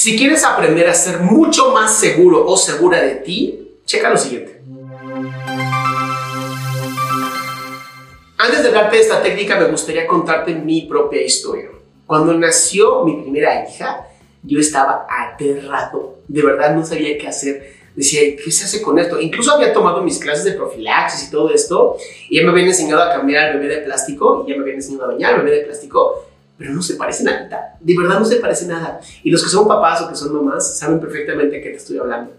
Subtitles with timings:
[0.00, 4.62] Si quieres aprender a ser mucho más seguro o segura de ti, checa lo siguiente.
[8.38, 11.70] Antes de hablarte de esta técnica, me gustaría contarte mi propia historia.
[12.06, 14.06] Cuando nació mi primera hija,
[14.44, 16.18] yo estaba aterrado.
[16.28, 17.74] De verdad no sabía qué hacer.
[17.96, 19.20] Decía, ¿qué se hace con esto?
[19.20, 21.96] Incluso había tomado mis clases de profilaxis y todo esto,
[22.30, 24.76] y ya me habían enseñado a cambiar al bebé de plástico, y ya me habían
[24.76, 26.27] enseñado a bañar al bebé de plástico,
[26.58, 27.76] pero no se parece nada.
[27.80, 29.00] De verdad no se parece nada.
[29.22, 31.98] Y los que son papás o que son mamás saben perfectamente de qué te estoy
[31.98, 32.32] hablando.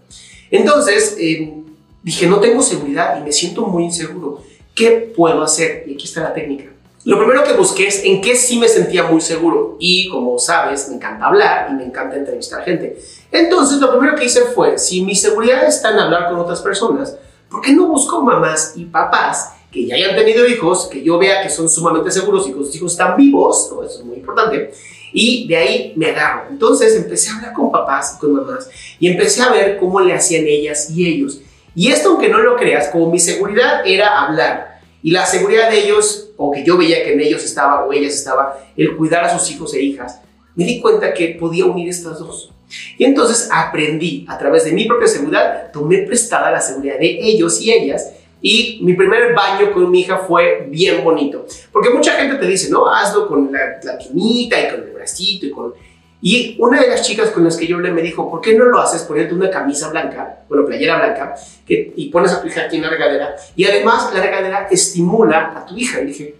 [0.50, 1.54] Entonces, eh,
[2.02, 4.42] dije, no tengo seguridad y me siento muy inseguro.
[4.74, 5.84] ¿Qué puedo hacer?
[5.86, 6.64] Y aquí está la técnica.
[7.04, 9.76] Lo primero que busqué es en qué sí me sentía muy seguro.
[9.80, 13.00] Y como sabes, me encanta hablar y me encanta entrevistar gente.
[13.32, 17.16] Entonces, lo primero que hice fue, si mi seguridad está en hablar con otras personas,
[17.48, 21.42] ¿por qué no busco mamás y papás que ya hayan tenido hijos, que yo vea
[21.42, 23.66] que son sumamente seguros y que sus hijos están vivos?
[23.66, 24.72] Eso es muy importante.
[25.12, 26.50] Y de ahí me agarro.
[26.50, 28.68] Entonces empecé a hablar con papás y con mamás
[28.98, 31.40] y empecé a ver cómo le hacían ellas y ellos.
[31.74, 35.84] Y esto, aunque no lo creas, como mi seguridad era hablar y la seguridad de
[35.84, 39.38] ellos, o que yo veía que en ellos estaba o ellas estaba, el cuidar a
[39.38, 40.20] sus hijos e hijas,
[40.54, 42.52] me di cuenta que podía unir estas dos.
[42.98, 47.60] Y entonces aprendí a través de mi propia seguridad, tomé prestada la seguridad de ellos
[47.60, 48.12] y ellas.
[48.42, 51.46] Y mi primer baño con mi hija fue bien bonito.
[51.72, 55.46] Porque mucha gente te dice, no, hazlo con la, la pinita y con el bracito
[55.46, 55.74] y con...
[56.22, 58.66] Y una de las chicas con las que yo hablé me dijo, ¿por qué no
[58.66, 61.34] lo haces poniendo una camisa blanca, bueno, playera blanca,
[61.66, 63.36] que, y pones a tu hija aquí en la regadera?
[63.56, 66.02] Y además la regadera estimula a tu hija.
[66.02, 66.34] Y dije,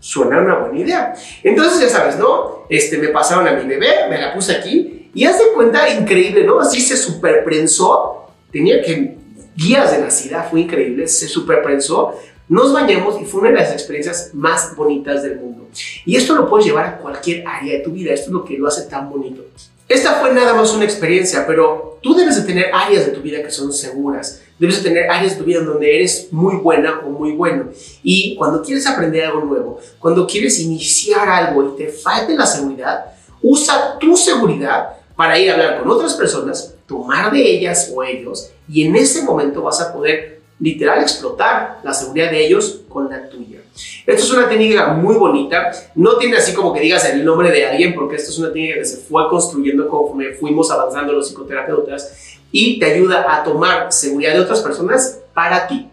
[0.00, 1.14] suena una buena idea.
[1.42, 2.64] Entonces, ya sabes, ¿no?
[2.68, 6.44] Este, me pasaron a mi bebé, me la puse aquí, y haz de cuenta, increíble,
[6.44, 6.60] ¿no?
[6.60, 9.16] Así se superprensó, tenía que,
[9.58, 12.14] guías de nacida, fue increíble, se superprensó,
[12.48, 15.66] nos bañamos y fue una de las experiencias más bonitas del mundo.
[16.06, 18.56] Y esto lo puedes llevar a cualquier área de tu vida, esto es lo que
[18.56, 19.44] lo hace tan bonito.
[19.88, 23.42] Esta fue nada más una experiencia, pero tú debes de tener áreas de tu vida
[23.42, 24.42] que son seguras.
[24.58, 27.70] Debes de tener áreas de tu vida en donde eres muy buena o muy bueno.
[28.02, 33.06] Y cuando quieres aprender algo nuevo, cuando quieres iniciar algo y te falte la seguridad,
[33.42, 38.50] usa tu seguridad para ir a hablar con otras personas, tomar de ellas o ellos,
[38.68, 43.28] y en ese momento vas a poder literal explotar la seguridad de ellos con la
[43.28, 43.60] tuya.
[44.06, 47.66] Esto es una técnica muy bonita, no tiene así como que digas el nombre de
[47.66, 52.38] alguien, porque esto es una técnica que se fue construyendo conforme fuimos avanzando los psicoterapeutas
[52.50, 55.88] y te ayuda a tomar seguridad de otras personas para ti.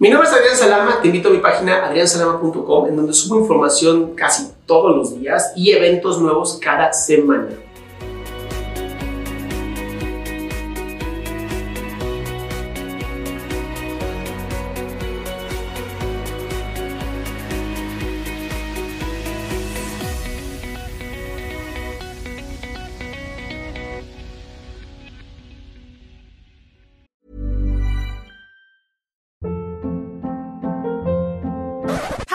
[0.00, 4.14] Mi nombre es Adrián Salama, te invito a mi página adriansalama.com en donde subo información
[4.14, 7.48] casi todos los días y eventos nuevos cada semana.